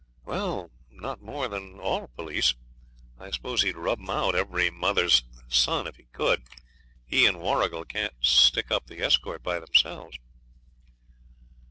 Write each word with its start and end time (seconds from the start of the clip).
'Not 0.25 1.21
more 1.21 1.47
than 1.47 1.73
on 1.73 1.79
all 1.79 2.07
police. 2.15 2.55
I 3.19 3.29
suppose 3.29 3.61
he'd 3.61 3.77
rub 3.77 3.99
them 3.99 4.09
out, 4.09 4.33
every 4.33 4.71
mother's 4.71 5.21
son, 5.47 5.85
if 5.85 5.97
he 5.97 6.05
could. 6.05 6.41
He 7.05 7.27
and 7.27 7.39
Warrigal 7.39 7.85
can't 7.85 8.15
stick 8.19 8.71
up 8.71 8.87
the 8.87 9.03
escort 9.03 9.43
by 9.43 9.59
themselves.' 9.59 10.17